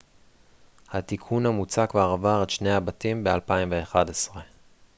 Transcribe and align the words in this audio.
התיקון 0.91 1.45
המוצע 1.45 1.87
כבר 1.87 2.01
עבר 2.01 2.43
את 2.43 2.49
שני 2.49 2.71
הבתים 2.73 3.23
ב-2011 3.23 4.35